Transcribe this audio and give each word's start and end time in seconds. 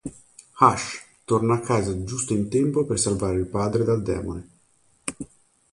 Ash 0.57 1.05
torna 1.25 1.53
a 1.53 1.59
casa 1.59 2.03
giusto 2.03 2.33
in 2.33 2.49
tempo 2.49 2.85
per 2.87 2.97
salvare 2.97 3.37
il 3.37 3.45
padre 3.45 3.83
dal 3.83 4.01
demone. 4.01 4.49